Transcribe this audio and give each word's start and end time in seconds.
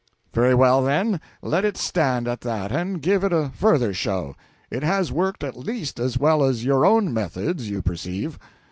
"Very 0.33 0.55
well, 0.55 0.81
then, 0.81 1.21
let 1.43 1.63
it 1.63 1.77
stand 1.77 2.27
at 2.27 2.41
that, 2.41 2.71
and 2.71 3.03
give 3.03 3.23
it 3.23 3.31
a 3.31 3.51
further 3.55 3.93
show. 3.93 4.35
It 4.71 4.81
has 4.81 5.11
worked 5.11 5.43
at 5.43 5.55
least 5.55 5.99
as 5.99 6.17
well 6.17 6.43
as 6.43 6.65
your 6.65 6.87
own 6.87 7.13
methods, 7.13 7.69
you 7.69 7.83
perceive." 7.83 8.39